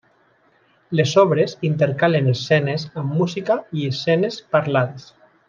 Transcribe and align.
Les 0.99 1.11
obres 1.23 1.53
intercalen 1.69 2.31
escenes 2.31 2.87
amb 3.03 3.15
música 3.21 3.59
i 3.83 3.87
escenes 3.93 4.41
parlades. 4.57 5.07